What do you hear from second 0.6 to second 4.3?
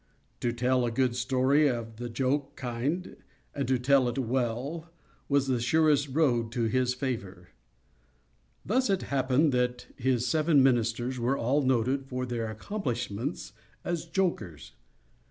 a good story of the joke kind, and to tell it